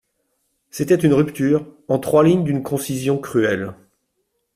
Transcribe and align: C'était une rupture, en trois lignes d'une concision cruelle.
C'était 0.71 0.95
une 0.95 1.13
rupture, 1.13 1.67
en 1.87 1.99
trois 1.99 2.23
lignes 2.23 2.43
d'une 2.43 2.63
concision 2.63 3.19
cruelle. 3.19 3.75